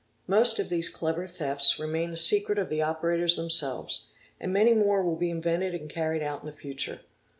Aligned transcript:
Most 0.25 0.57
of 0.57 0.69
these 0.69 0.89
clever 0.89 1.27
thefts 1.27 1.77
remain 1.77 2.09
the 2.09 2.17
secret 2.17 2.57
of 2.57 2.69
the 2.69 2.81
operators 2.81 3.35
themselves, 3.35 4.07
and 4.39 4.51
many 4.51 4.73
more 4.73 5.03
will 5.03 5.15
be 5.15 5.29
invented 5.29 5.75
and 5.75 5.87
carried 5.87 6.23
out 6.23 6.39
in 6.39 6.47
the 6.47 6.51
future. 6.51 7.01